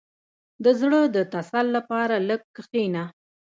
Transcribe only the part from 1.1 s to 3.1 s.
د تسل لپاره لږ کښېنه.